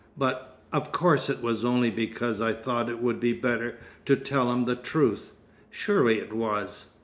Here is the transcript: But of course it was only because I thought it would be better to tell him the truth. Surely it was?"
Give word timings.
But 0.17 0.59
of 0.73 0.91
course 0.91 1.29
it 1.29 1.43
was 1.43 1.63
only 1.63 1.91
because 1.91 2.41
I 2.41 2.53
thought 2.53 2.89
it 2.89 3.03
would 3.03 3.19
be 3.19 3.33
better 3.33 3.77
to 4.07 4.15
tell 4.15 4.51
him 4.51 4.65
the 4.65 4.75
truth. 4.75 5.31
Surely 5.69 6.17
it 6.17 6.33
was?" 6.33 6.87